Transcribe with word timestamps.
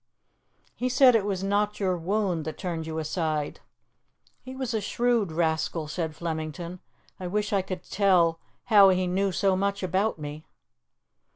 "He 0.73 0.89
said 0.89 1.13
it 1.15 1.25
was 1.27 1.43
not 1.43 1.79
your 1.79 1.95
wound 1.95 2.43
that 2.45 2.57
turned 2.57 2.87
you 2.87 2.97
aside." 2.97 3.59
"He 4.41 4.55
was 4.55 4.73
a 4.73 4.81
shrewd 4.81 5.31
rascal," 5.31 5.87
said 5.87 6.15
Flemington. 6.15 6.79
"I 7.19 7.27
wish 7.27 7.53
I 7.53 7.61
could 7.61 7.83
tell 7.87 8.39
how 8.65 8.89
he 8.89 9.05
knew 9.05 9.31
so 9.31 9.55
much 9.55 9.83
about 9.83 10.17
me." 10.17 10.43